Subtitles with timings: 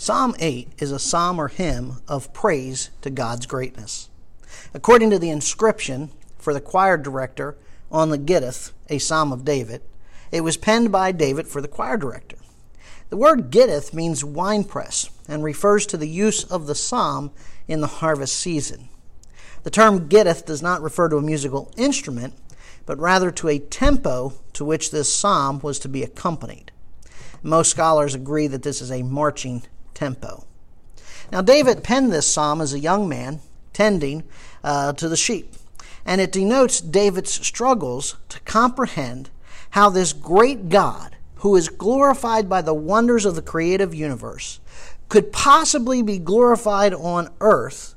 [0.00, 4.08] Psalm 8 is a psalm or hymn of praise to God's greatness.
[4.72, 7.56] According to the inscription for the choir director
[7.90, 9.82] on the Gittith, a psalm of David,
[10.30, 12.36] it was penned by David for the choir director.
[13.10, 17.32] The word Gittith means winepress and refers to the use of the psalm
[17.66, 18.90] in the harvest season.
[19.64, 22.34] The term Gittith does not refer to a musical instrument,
[22.86, 26.70] but rather to a tempo to which this psalm was to be accompanied.
[27.42, 29.64] Most scholars agree that this is a marching
[29.98, 30.44] tempo.
[31.32, 33.40] Now, David penned this psalm as a young man
[33.72, 34.22] tending
[34.62, 35.54] uh, to the sheep,
[36.06, 39.28] and it denotes David's struggles to comprehend
[39.70, 44.60] how this great God, who is glorified by the wonders of the creative universe,
[45.08, 47.94] could possibly be glorified on earth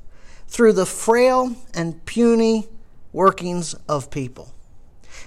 [0.48, 2.66] through the frail and puny
[3.12, 4.52] workings of people.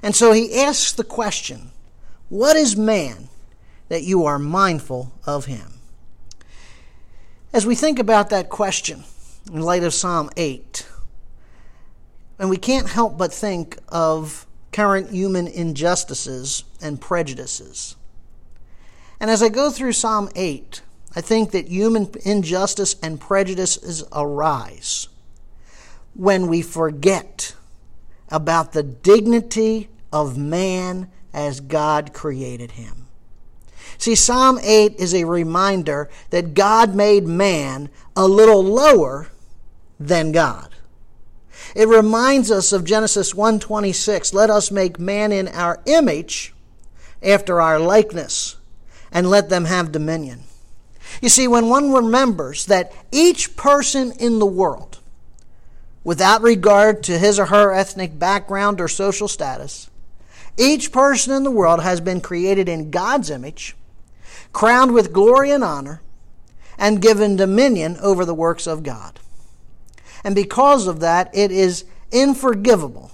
[0.03, 1.71] And so he asks the question
[2.29, 3.29] What is man
[3.87, 5.74] that you are mindful of him?
[7.55, 9.05] As we think about that question
[9.49, 10.85] in light of Psalm 8,
[12.37, 17.95] and we can't help but think of current human injustices and prejudices.
[19.21, 20.81] And as I go through Psalm 8,
[21.15, 25.07] I think that human injustice and prejudices arise
[26.13, 27.55] when we forget
[28.27, 33.04] about the dignity of man as God created him.
[33.97, 39.27] See, Psalm 8 is a reminder that God made man a little lower
[39.99, 40.75] than God.
[41.75, 46.53] It reminds us of Genesis 1:26, let us make man in our image
[47.21, 48.55] after our likeness
[49.11, 50.43] and let them have dominion.
[51.21, 54.99] You see, when one remembers that each person in the world,
[56.03, 59.89] without regard to his or her ethnic background or social status,
[60.57, 63.75] each person in the world has been created in God's image,
[64.53, 66.01] crowned with glory and honor,
[66.77, 69.19] and given dominion over the works of God.
[70.23, 73.11] And because of that, it is unforgivable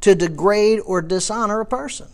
[0.00, 2.08] to degrade or dishonor a person.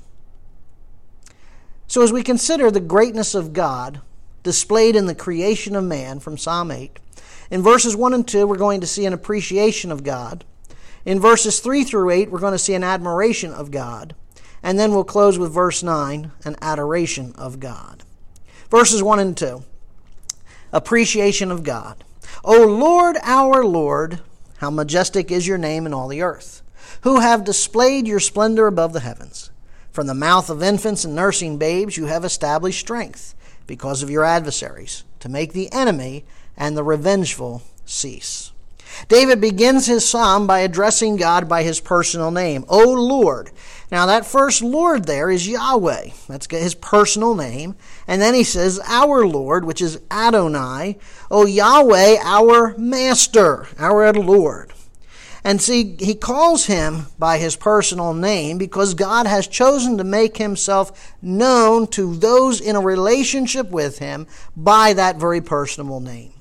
[1.86, 4.00] So, as we consider the greatness of God
[4.42, 6.98] displayed in the creation of man from Psalm 8,
[7.50, 10.44] in verses 1 and 2, we're going to see an appreciation of God.
[11.04, 14.14] In verses 3 through 8, we're going to see an admiration of God.
[14.62, 18.04] And then we'll close with verse 9, an adoration of God.
[18.70, 19.64] Verses 1 and 2
[20.72, 22.02] appreciation of God.
[22.44, 24.20] O Lord, our Lord,
[24.56, 26.62] how majestic is your name in all the earth,
[27.02, 29.50] who have displayed your splendor above the heavens.
[29.90, 33.34] From the mouth of infants and nursing babes you have established strength
[33.66, 36.24] because of your adversaries, to make the enemy
[36.56, 38.51] and the revengeful cease.
[39.08, 43.50] David begins his psalm by addressing God by his personal name, O Lord.
[43.90, 46.08] Now, that first Lord there is Yahweh.
[46.26, 47.76] That's his personal name.
[48.06, 50.98] And then he says, Our Lord, which is Adonai.
[51.30, 54.72] O Yahweh, our Master, our Lord.
[55.44, 60.36] And see, he calls him by his personal name because God has chosen to make
[60.36, 64.26] himself known to those in a relationship with him
[64.56, 66.32] by that very personal name.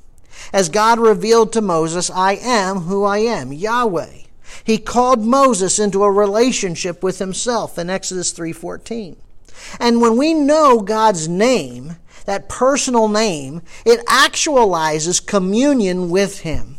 [0.54, 4.22] As God revealed to Moses, I am who I am, Yahweh.
[4.64, 9.16] He called Moses into a relationship with himself in Exodus 3:14.
[9.80, 16.78] And when we know God's name, that personal name, it actualizes communion with him.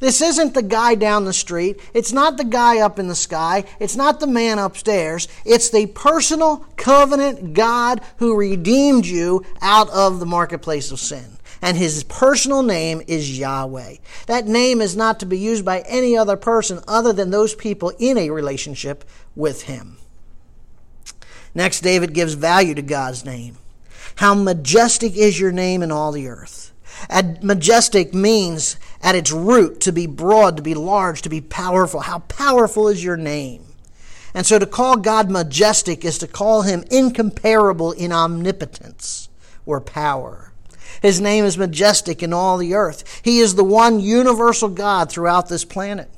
[0.00, 1.78] This isn't the guy down the street.
[1.94, 3.64] It's not the guy up in the sky.
[3.78, 5.28] It's not the man upstairs.
[5.44, 11.33] It's the personal covenant God who redeemed you out of the marketplace of sin
[11.64, 13.96] and his personal name is Yahweh.
[14.26, 17.90] That name is not to be used by any other person other than those people
[17.98, 19.02] in a relationship
[19.34, 19.96] with him.
[21.54, 23.56] Next, David gives value to God's name.
[24.16, 26.74] How majestic is your name in all the earth.
[27.08, 32.00] And majestic means at its root to be broad, to be large, to be powerful.
[32.00, 33.64] How powerful is your name?
[34.34, 39.30] And so to call God majestic is to call him incomparable in omnipotence
[39.64, 40.50] or power.
[41.02, 43.20] His name is majestic in all the earth.
[43.22, 46.10] He is the one universal God throughout this planet.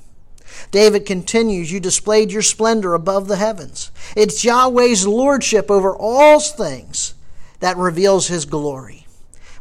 [0.71, 3.91] David continues, You displayed your splendor above the heavens.
[4.17, 7.15] It's Yahweh's lordship over all things
[7.61, 9.07] that reveals his glory.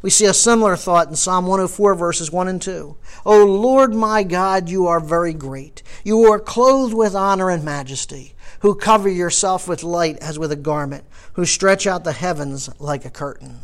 [0.01, 2.95] We see a similar thought in Psalm 104, verses 1 and 2.
[3.25, 5.81] O Lord my God, you are very great.
[6.03, 10.56] You are clothed with honor and majesty, who cover yourself with light as with a
[10.56, 13.62] garment, who stretch out the heavens like a curtain.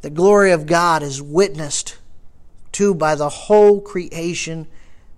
[0.00, 1.98] The glory of God is witnessed
[2.72, 4.68] to by the whole creation,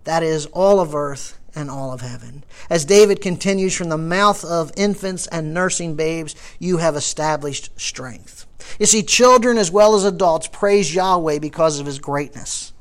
[0.04, 2.44] that is, all of earth and all of heaven.
[2.70, 8.46] As David continues from the mouth of infants and nursing babes, you have established strength.
[8.78, 12.72] You see, children as well as adults praise Yahweh because of his greatness.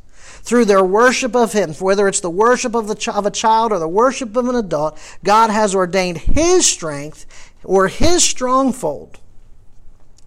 [0.41, 3.79] Through their worship of him, whether it's the worship of, the, of a child or
[3.79, 7.25] the worship of an adult, God has ordained his strength
[7.63, 9.19] or his stronghold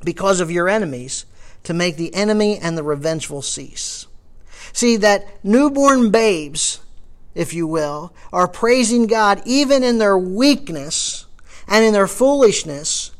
[0.04, 1.24] because of your enemies
[1.64, 4.06] to make the enemy and the revengeful cease.
[4.72, 6.80] See, that newborn babes
[7.34, 11.26] if you will, are praising God even in their weakness
[11.66, 13.12] and in their foolishness,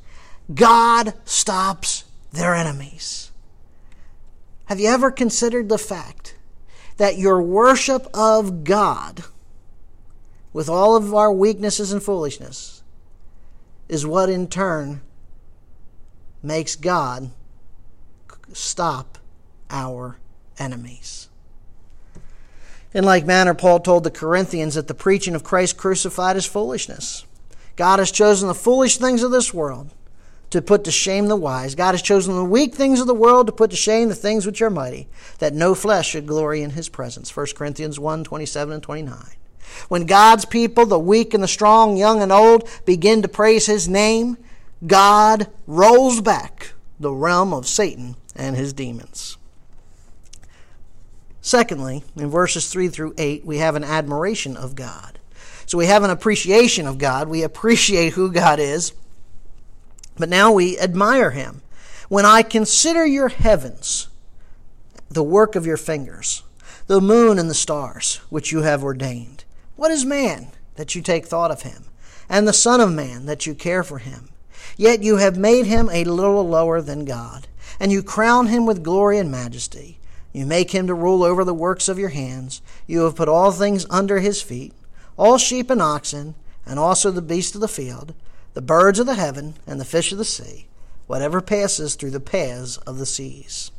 [0.53, 3.31] God stops their enemies.
[4.67, 6.37] Have you ever considered the fact
[6.97, 9.25] that your worship of God,
[10.53, 12.83] with all of our weaknesses and foolishness,
[13.89, 15.01] is what in turn
[16.43, 17.31] makes God
[18.57, 19.19] stop
[19.71, 20.19] our
[20.59, 21.29] enemies?
[22.95, 27.25] In like manner, Paul told the Corinthians that the preaching of Christ crucified is foolishness.
[27.77, 29.91] God has chosen the foolish things of this world
[30.51, 31.75] to put to shame the wise.
[31.75, 34.45] God has chosen the weak things of the world to put to shame the things
[34.45, 35.09] which are mighty,
[35.39, 37.35] that no flesh should glory in his presence.
[37.35, 39.25] 1 Corinthians 1 27 and 29.
[39.89, 43.89] When God's people, the weak and the strong, young and old, begin to praise his
[43.89, 44.37] name,
[44.87, 49.37] God rolls back the realm of Satan and his demons.
[51.41, 55.19] Secondly, in verses 3 through 8, we have an admiration of God.
[55.67, 57.29] So we have an appreciation of God.
[57.29, 58.93] We appreciate who God is,
[60.17, 61.63] but now we admire him.
[62.09, 64.09] When I consider your heavens,
[65.11, 66.43] the work of your fingers,
[66.87, 69.45] the moon and the stars, which you have ordained,
[69.77, 71.87] what is man that you take thought of him,
[72.29, 74.29] and the Son of Man that you care for him?
[74.77, 77.49] Yet you have made him a little lower than God,
[77.79, 79.99] and you crown him with glory and majesty.
[80.33, 82.63] You make him to rule over the works of your hands.
[82.87, 84.73] You have put all things under his feet,
[85.17, 86.35] all sheep and oxen,
[86.65, 88.15] and also the beasts of the field,
[88.55, 90.67] the birds of the heaven, and the fish of the sea,
[91.07, 93.71] whatever passes through the paths of the seas.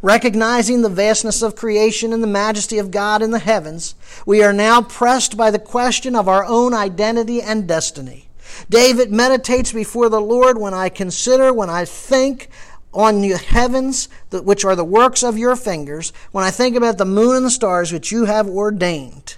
[0.00, 3.94] Recognizing the vastness of creation and the majesty of God in the heavens,
[4.26, 8.28] we are now pressed by the question of our own identity and destiny.
[8.68, 12.48] David meditates before the Lord when I consider, when I think
[12.92, 17.04] on the heavens, which are the works of your fingers, when I think about the
[17.04, 19.36] moon and the stars which you have ordained.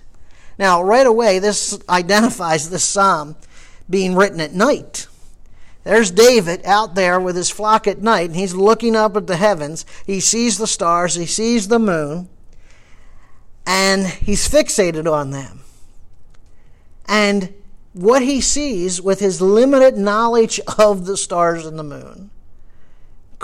[0.59, 3.37] Now, right away, this identifies this psalm
[3.89, 5.07] being written at night.
[5.85, 9.37] There's David out there with his flock at night, and he's looking up at the
[9.37, 9.85] heavens.
[10.07, 12.29] He sees the stars, he sees the moon,
[13.67, 15.61] and he's fixated on them.
[17.07, 17.53] And
[17.93, 22.31] what he sees with his limited knowledge of the stars and the moon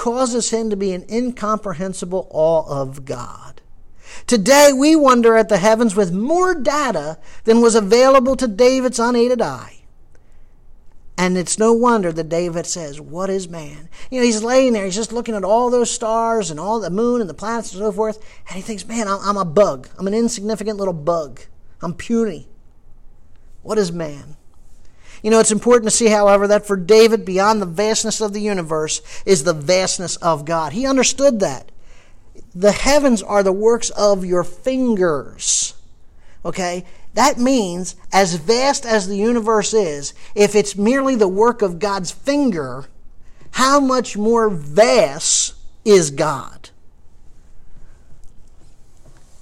[0.00, 3.60] causes him to be in incomprehensible awe of God.
[4.26, 9.42] Today, we wonder at the heavens with more data than was available to David's unaided
[9.42, 9.82] eye.
[11.18, 13.90] And it's no wonder that David says, What is man?
[14.10, 16.88] You know, he's laying there, he's just looking at all those stars and all the
[16.88, 19.90] moon and the planets and so forth, and he thinks, Man, I'm, a bug.
[19.98, 21.42] I'm an insignificant little bug.
[21.82, 22.48] I'm puny.
[23.60, 24.38] What is man?
[25.22, 28.40] You know, it's important to see, however, that for David, beyond the vastness of the
[28.40, 30.72] universe is the vastness of God.
[30.72, 31.70] He understood that.
[32.54, 35.74] The heavens are the works of your fingers.
[36.44, 36.84] Okay?
[37.14, 42.10] That means, as vast as the universe is, if it's merely the work of God's
[42.10, 42.86] finger,
[43.52, 46.70] how much more vast is God?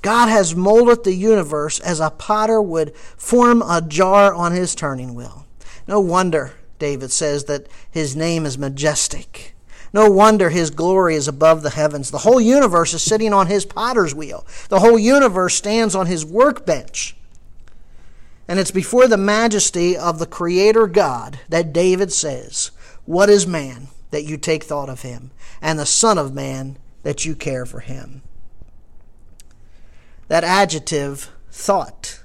[0.01, 5.15] God has molded the universe as a potter would form a jar on his turning
[5.15, 5.45] wheel.
[5.89, 9.57] No wonder, David says, that his name is majestic.
[9.93, 12.11] No wonder his glory is above the heavens.
[12.11, 14.47] The whole universe is sitting on his potter's wheel.
[14.69, 17.17] The whole universe stands on his workbench.
[18.47, 22.71] And it's before the majesty of the Creator God that David says,
[23.07, 25.31] What is man that you take thought of him,
[25.61, 28.23] and the Son of Man that you care for him?
[30.29, 32.21] That adjective, thought,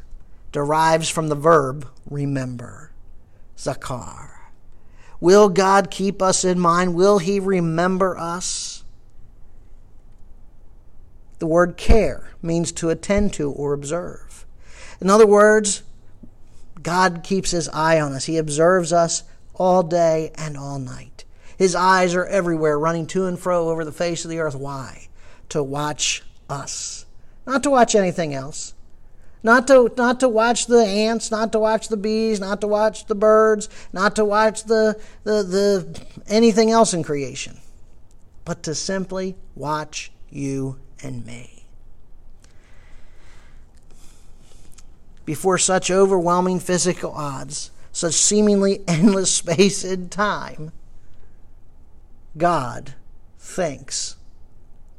[0.51, 2.92] derives from the verb remember.
[3.57, 4.29] Zakar.
[5.19, 6.95] Will God keep us in mind?
[6.95, 8.83] Will He remember us?
[11.39, 14.45] The word care means to attend to or observe.
[14.99, 15.83] In other words,
[16.81, 18.25] God keeps His eye on us.
[18.25, 19.23] He observes us
[19.55, 21.25] all day and all night.
[21.57, 24.55] His eyes are everywhere, running to and fro over the face of the earth.
[24.55, 25.07] Why?
[25.49, 27.05] To watch us,
[27.45, 28.73] not to watch anything else.
[29.43, 33.05] Not to, not to watch the ants, not to watch the bees, not to watch
[33.07, 37.57] the birds, not to watch the, the, the anything else in creation,
[38.45, 41.53] but to simply watch you and me.
[45.25, 50.71] before such overwhelming physical odds, such seemingly endless space and time,
[52.37, 52.95] God
[53.37, 54.15] thinks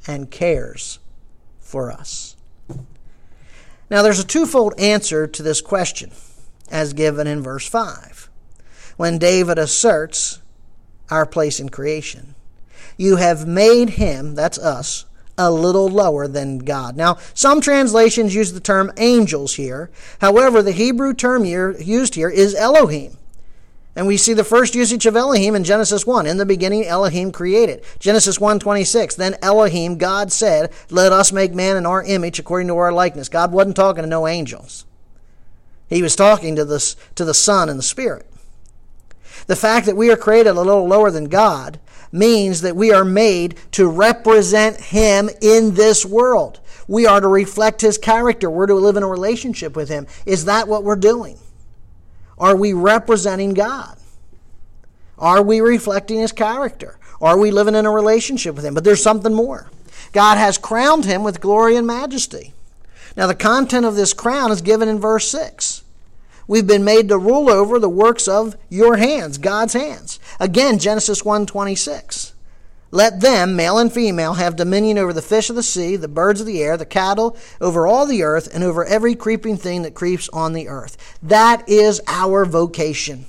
[0.06, 0.98] and cares
[1.60, 2.36] for us.
[3.90, 6.10] Now, there's a twofold answer to this question,
[6.70, 8.30] as given in verse 5,
[8.96, 10.40] when David asserts
[11.10, 12.34] our place in creation.
[12.96, 15.04] You have made him, that's us,
[15.36, 16.96] a little lower than God.
[16.96, 19.90] Now, some translations use the term angels here.
[20.20, 23.18] However, the Hebrew term used here is Elohim.
[23.96, 26.26] And we see the first usage of Elohim in Genesis 1.
[26.26, 27.84] In the beginning, Elohim created.
[28.00, 32.76] Genesis 1.26, Then Elohim, God said, Let us make man in our image according to
[32.76, 33.28] our likeness.
[33.28, 34.84] God wasn't talking to no angels.
[35.88, 38.26] He was talking to the, to the Son and the Spirit.
[39.46, 41.78] The fact that we are created a little lower than God
[42.10, 46.60] means that we are made to represent Him in this world.
[46.88, 48.50] We are to reflect His character.
[48.50, 50.06] We're to live in a relationship with Him.
[50.26, 51.38] Is that what we're doing?
[52.38, 53.96] Are we representing God?
[55.18, 56.98] Are we reflecting His character?
[57.20, 58.74] Are we living in a relationship with Him?
[58.74, 59.70] But there's something more.
[60.12, 62.52] God has crowned Him with glory and majesty.
[63.16, 65.82] Now, the content of this crown is given in verse 6.
[66.46, 70.18] We've been made to rule over the works of your hands, God's hands.
[70.38, 72.33] Again, Genesis 1:26.
[72.94, 76.40] Let them, male and female, have dominion over the fish of the sea, the birds
[76.40, 79.94] of the air, the cattle, over all the earth, and over every creeping thing that
[79.94, 81.18] creeps on the earth.
[81.20, 83.26] That is our vocation.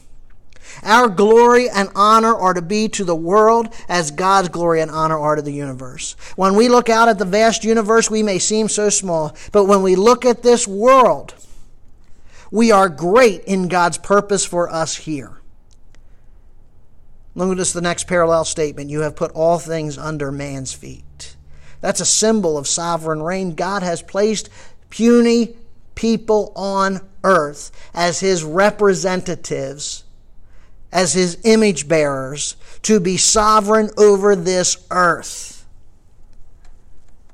[0.84, 5.18] Our glory and honor are to be to the world as God's glory and honor
[5.18, 6.16] are to the universe.
[6.36, 9.82] When we look out at the vast universe, we may seem so small, but when
[9.82, 11.34] we look at this world,
[12.52, 15.40] we are great in God's purpose for us here.
[17.36, 18.90] Notice the next parallel statement.
[18.90, 21.36] You have put all things under man's feet.
[21.82, 23.56] That's a symbol of sovereign reign.
[23.56, 24.50] God has placed
[24.90, 25.56] puny
[25.96, 30.06] people on earth as his representatives,
[30.92, 35.66] as his image bearers, to be sovereign over this earth.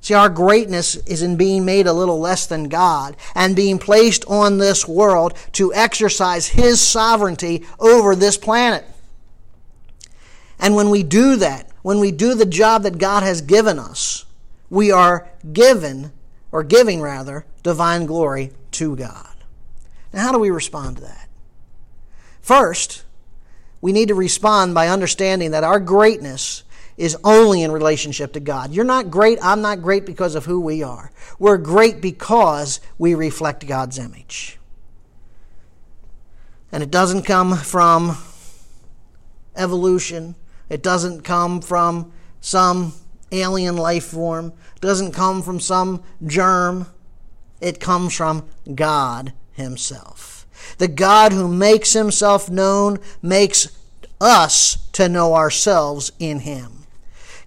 [0.02, 4.26] See, our greatness is in being made a little less than God and being placed
[4.26, 8.84] on this world to exercise his sovereignty over this planet.
[10.62, 14.26] And when we do that, when we do the job that God has given us,
[14.70, 16.14] we are given,
[16.52, 19.36] or giving rather, divine glory to God.
[20.14, 21.28] Now, how do we respond to that?
[22.42, 23.04] First,
[23.82, 26.64] we need to respond by understanding that our greatness
[26.96, 28.72] is only in relationship to God.
[28.72, 31.12] You're not great, I'm not great because of who we are.
[31.40, 34.60] We're great because we reflect God's image.
[36.72, 38.18] And it doesn't come from
[39.56, 40.36] evolution,
[40.72, 42.94] it doesn't come from some
[43.34, 44.54] alien life form.
[44.74, 46.88] It doesn't come from some germ.
[47.60, 50.48] It comes from God Himself.
[50.78, 53.78] The God who makes Himself known makes
[54.22, 56.86] us to know ourselves in Him.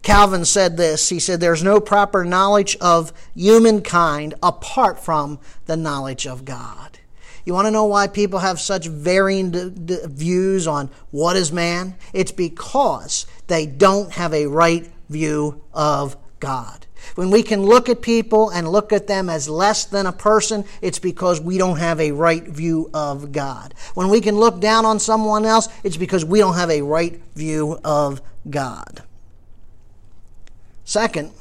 [0.02, 6.26] Calvin said this He said, There's no proper knowledge of humankind apart from the knowledge
[6.26, 6.99] of God.
[7.45, 11.53] You want to know why people have such varying d- d- views on what is
[11.53, 11.95] man?
[12.13, 16.87] It's because they don't have a right view of God.
[17.17, 20.65] When we can look at people and look at them as less than a person,
[20.81, 23.75] it's because we don't have a right view of God.
[23.95, 27.21] When we can look down on someone else, it's because we don't have a right
[27.35, 29.03] view of God.
[30.85, 31.33] Second,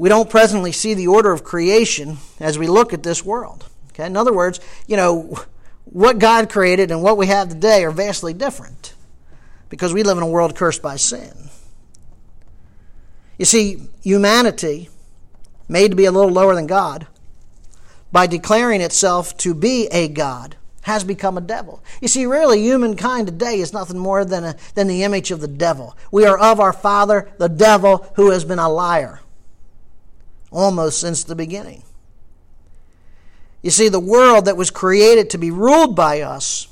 [0.00, 3.66] we don't presently see the order of creation as we look at this world.
[3.90, 4.06] Okay?
[4.06, 5.38] In other words, you know,
[5.84, 8.94] what God created and what we have today are vastly different
[9.68, 11.50] because we live in a world cursed by sin.
[13.36, 14.88] You see, humanity,
[15.68, 17.06] made to be a little lower than God,
[18.10, 21.84] by declaring itself to be a God, has become a devil.
[22.00, 25.46] You see, really, humankind today is nothing more than, a, than the image of the
[25.46, 25.94] devil.
[26.10, 29.20] We are of our father, the devil, who has been a liar
[30.50, 31.82] almost since the beginning.
[33.62, 36.66] You see, the world that was created to be ruled by us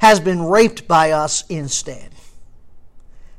[0.00, 2.10] has been raped by us instead.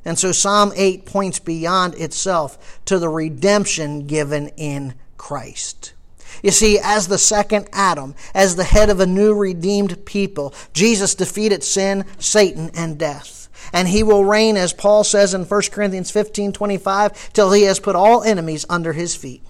[0.06, 5.94] And so Psalm 8 points beyond itself to the redemption given in Christ.
[6.42, 11.16] You see, as the second Adam, as the head of a new redeemed people, Jesus
[11.16, 13.50] defeated sin, Satan, and death.
[13.74, 17.80] And he will reign, as Paul says in 1 Corinthians 15 25, till he has
[17.80, 19.44] put all enemies under his feet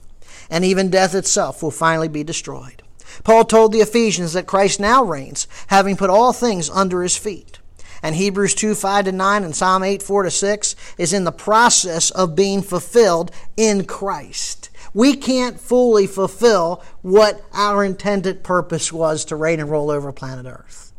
[0.50, 2.84] and even death itself will finally be destroyed.
[3.24, 7.60] Paul told the Ephesians that Christ now reigns, having put all things under his feet.
[8.04, 11.32] And Hebrews 2 5 to 9 and Psalm 8 4 to 6 is in the
[11.32, 14.70] process of being fulfilled in Christ.
[14.94, 20.46] We can't fully fulfill what our intended purpose was to reign and rule over planet
[20.46, 20.94] Earth.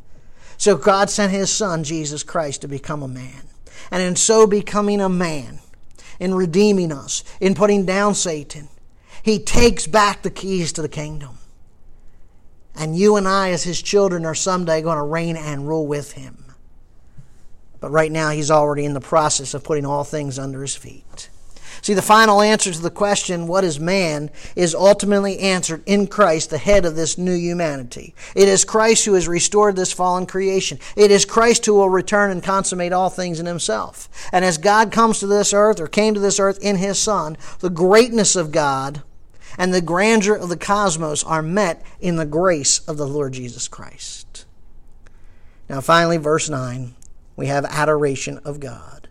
[0.57, 3.43] So God sent His Son, Jesus Christ, to become a man.
[3.91, 5.61] And in so becoming a man,
[6.19, 8.69] in redeeming us, in putting down Satan,
[9.29, 11.37] He takes back the keys to the kingdom.
[12.75, 16.13] And you and I, as His children, are someday going to reign and rule with
[16.13, 16.47] Him.
[17.79, 21.29] But right now, He's already in the process of putting all things under His feet.
[21.83, 26.49] See, the final answer to the question, what is man, is ultimately answered in Christ,
[26.49, 28.15] the head of this new humanity.
[28.35, 30.79] It is Christ who has restored this fallen creation.
[30.97, 34.09] It is Christ who will return and consummate all things in himself.
[34.33, 37.37] And as God comes to this earth, or came to this earth in his Son,
[37.61, 39.03] the greatness of God
[39.59, 43.67] and the grandeur of the cosmos are met in the grace of the Lord Jesus
[43.67, 44.47] Christ.
[45.69, 46.95] Now, finally, verse 9,
[47.37, 49.09] we have adoration of God.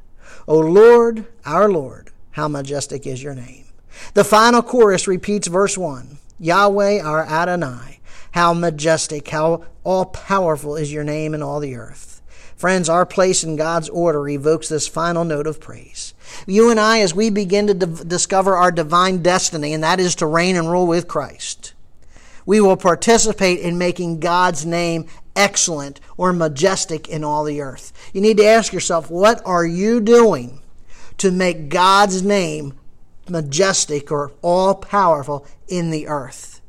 [0.48, 3.66] O Lord, our Lord, how majestic is your name.
[4.14, 8.00] The final chorus repeats verse 1 Yahweh our Adonai,
[8.32, 12.22] how majestic, how all powerful is your name in all the earth.
[12.56, 16.14] Friends, our place in God's order evokes this final note of praise.
[16.46, 20.16] You and I, as we begin to d- discover our divine destiny, and that is
[20.16, 21.74] to reign and rule with Christ,
[22.46, 27.92] we will participate in making God's name excellent or majestic in all the earth.
[28.14, 30.62] You need to ask yourself, what are you doing
[31.18, 32.74] to make God's name
[33.30, 36.62] majestic or all powerful in the earth.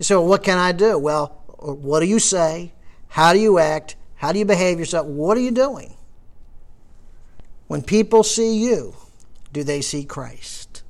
[0.00, 0.98] So, what can I do?
[0.98, 2.72] Well, what do you say?
[3.08, 3.96] How do you act?
[4.16, 5.06] How do you behave yourself?
[5.06, 5.95] What are you doing?
[7.66, 8.94] When people see you,
[9.52, 10.82] do they see Christ?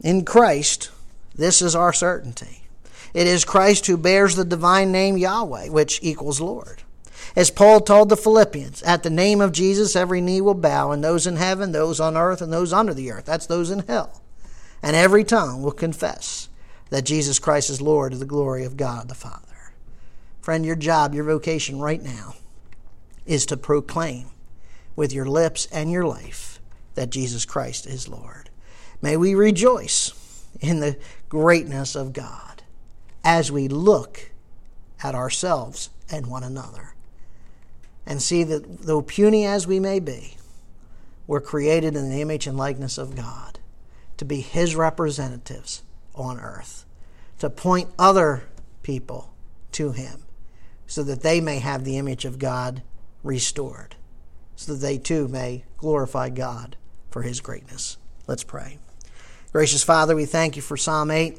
[0.00, 0.90] In Christ,
[1.34, 2.62] this is our certainty.
[3.12, 6.82] It is Christ who bears the divine name Yahweh, which equals Lord.
[7.36, 11.02] As Paul told the Philippians, at the name of Jesus, every knee will bow, and
[11.02, 13.24] those in heaven, those on earth, and those under the earth.
[13.24, 14.22] That's those in hell.
[14.82, 16.48] And every tongue will confess
[16.90, 19.72] that Jesus Christ is Lord to the glory of God the Father.
[20.40, 22.34] Friend, your job, your vocation right now
[23.26, 24.26] is to proclaim
[24.96, 26.60] with your lips and your life
[26.94, 28.50] that Jesus Christ is Lord.
[29.02, 30.12] May we rejoice
[30.60, 30.96] in the
[31.28, 32.62] greatness of God
[33.24, 34.30] as we look
[35.02, 36.94] at ourselves and one another
[38.06, 40.36] and see that though puny as we may be,
[41.26, 43.58] we're created in the image and likeness of God
[44.18, 45.82] to be His representatives
[46.14, 46.84] on earth,
[47.38, 48.44] to point other
[48.82, 49.32] people
[49.72, 50.22] to Him
[50.86, 52.82] so that they may have the image of God
[53.22, 53.96] restored,
[54.56, 56.76] so that they too may glorify God
[57.10, 57.96] for His greatness.
[58.26, 58.78] Let's pray.
[59.52, 61.38] Gracious Father, we thank you for Psalm 8.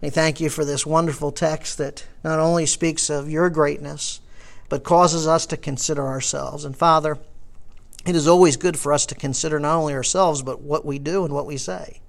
[0.00, 4.20] We thank you for this wonderful text that not only speaks of your greatness,
[4.68, 6.64] but causes us to consider ourselves.
[6.64, 7.18] And Father,
[8.06, 11.24] it is always good for us to consider not only ourselves, but what we do
[11.24, 12.00] and what we say.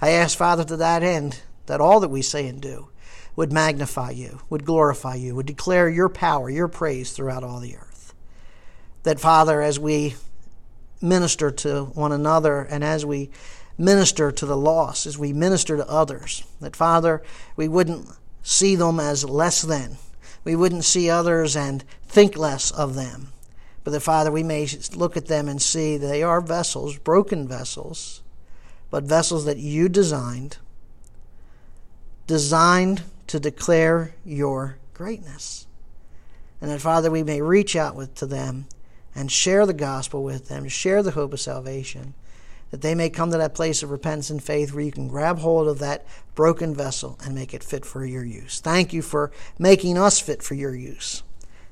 [0.00, 2.88] I ask, Father, to that end, that all that we say and do
[3.36, 7.76] would magnify you, would glorify you, would declare your power, your praise throughout all the
[7.76, 7.93] earth.
[9.04, 10.16] That, Father, as we
[11.00, 13.30] minister to one another and as we
[13.76, 17.22] minister to the lost, as we minister to others, that, Father,
[17.54, 18.08] we wouldn't
[18.42, 19.98] see them as less than,
[20.42, 23.28] we wouldn't see others and think less of them.
[23.82, 28.22] But that, Father, we may look at them and see they are vessels, broken vessels,
[28.90, 30.56] but vessels that you designed,
[32.26, 35.66] designed to declare your greatness.
[36.62, 38.66] And that, Father, we may reach out with, to them
[39.14, 42.14] and share the gospel with them, share the hope of salvation,
[42.70, 45.38] that they may come to that place of repentance and faith where you can grab
[45.38, 48.60] hold of that broken vessel and make it fit for your use.
[48.60, 51.22] Thank you for making us fit for your use.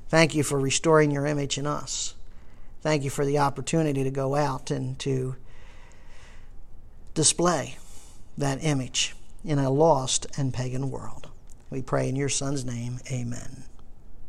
[0.07, 2.15] Thank you for restoring your image in us.
[2.81, 5.35] Thank you for the opportunity to go out and to
[7.13, 7.77] display
[8.37, 11.29] that image in a lost and pagan world.
[11.69, 12.99] We pray in your Son's name.
[13.11, 13.63] Amen.